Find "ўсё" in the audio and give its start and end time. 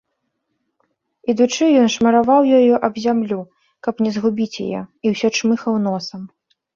5.13-5.27